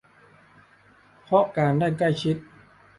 [1.23, 2.35] เพราะการได้ใกล้ชิด